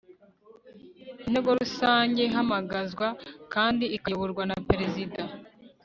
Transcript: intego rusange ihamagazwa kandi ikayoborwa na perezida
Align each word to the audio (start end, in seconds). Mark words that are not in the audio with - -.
intego 1.27 1.49
rusange 1.59 2.19
ihamagazwa 2.29 3.07
kandi 3.53 3.85
ikayoborwa 3.97 4.43
na 4.49 4.57
perezida 4.69 5.21